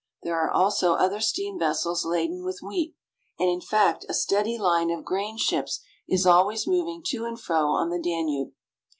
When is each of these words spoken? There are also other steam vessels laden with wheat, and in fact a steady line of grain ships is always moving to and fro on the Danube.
There 0.23 0.35
are 0.43 0.49
also 0.49 0.93
other 0.95 1.19
steam 1.21 1.59
vessels 1.59 2.03
laden 2.03 2.43
with 2.43 2.61
wheat, 2.63 2.95
and 3.37 3.49
in 3.51 3.61
fact 3.61 4.03
a 4.09 4.15
steady 4.15 4.57
line 4.57 4.89
of 4.89 5.05
grain 5.05 5.37
ships 5.37 5.79
is 6.09 6.25
always 6.25 6.65
moving 6.65 7.03
to 7.09 7.23
and 7.25 7.39
fro 7.39 7.67
on 7.67 7.91
the 7.91 8.01
Danube. 8.01 8.49